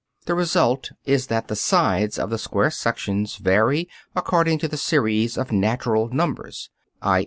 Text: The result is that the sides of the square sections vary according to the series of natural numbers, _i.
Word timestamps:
The 0.25 0.33
result 0.33 0.91
is 1.05 1.27
that 1.27 1.47
the 1.47 1.55
sides 1.55 2.17
of 2.17 2.31
the 2.31 2.39
square 2.39 2.71
sections 2.71 3.35
vary 3.35 3.87
according 4.15 4.57
to 4.57 4.67
the 4.67 4.75
series 4.75 5.37
of 5.37 5.51
natural 5.51 6.09
numbers, 6.09 6.71
_i. 7.03 7.19